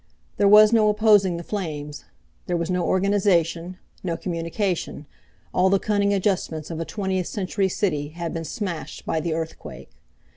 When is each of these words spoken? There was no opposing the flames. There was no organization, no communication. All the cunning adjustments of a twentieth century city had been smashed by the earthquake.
There 0.37 0.47
was 0.47 0.73
no 0.73 0.89
opposing 0.89 1.37
the 1.37 1.43
flames. 1.43 2.05
There 2.47 2.57
was 2.57 2.71
no 2.71 2.83
organization, 2.85 3.77
no 4.03 4.17
communication. 4.17 5.05
All 5.53 5.69
the 5.69 5.77
cunning 5.77 6.11
adjustments 6.11 6.71
of 6.71 6.79
a 6.79 6.85
twentieth 6.85 7.27
century 7.27 7.69
city 7.69 8.07
had 8.07 8.33
been 8.33 8.43
smashed 8.45 9.05
by 9.05 9.19
the 9.19 9.35
earthquake. 9.35 9.91